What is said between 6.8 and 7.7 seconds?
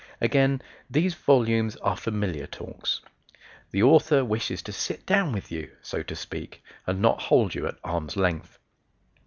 and not hold you